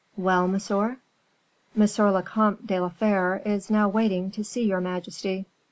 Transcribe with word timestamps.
"Well, 0.17 0.47
monsieur?" 0.47 0.97
"M. 1.79 1.87
le 2.11 2.23
Comte 2.23 2.65
de 2.65 2.79
la 2.79 2.89
Fere 2.89 3.39
is 3.45 3.69
now 3.69 3.87
waiting 3.87 4.31
to 4.31 4.43
see 4.43 4.63
your 4.63 4.81
majesty." 4.81 5.45